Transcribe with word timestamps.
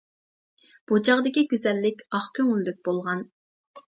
بۇ 0.91 0.97
چاغدىكى 1.07 1.43
گۈزەللىك 1.51 2.01
ئاق 2.19 2.31
كۆڭۈللۈك 2.39 2.81
بولغان. 2.89 3.23